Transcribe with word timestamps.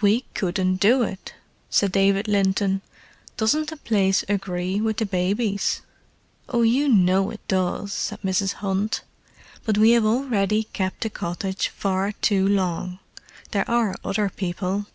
"We 0.00 0.22
couldn't 0.34 0.80
do 0.80 1.04
it," 1.04 1.34
said 1.70 1.92
David 1.92 2.26
Linton. 2.26 2.82
"Doesn't 3.36 3.70
the 3.70 3.76
place 3.76 4.24
agree 4.28 4.80
with 4.80 4.96
the 4.96 5.06
babies?" 5.06 5.82
"Oh, 6.48 6.62
you 6.62 6.88
know 6.88 7.30
it 7.30 7.46
does," 7.46 7.92
said 7.92 8.20
Mrs. 8.22 8.54
Hunt. 8.54 9.02
"But 9.64 9.78
we 9.78 9.92
have 9.92 10.04
already 10.04 10.64
kept 10.64 11.02
the 11.02 11.10
cottage 11.10 11.68
far 11.68 12.10
too 12.10 12.44
long—there 12.48 13.70
are 13.70 13.94
other 14.04 14.28
people." 14.30 14.86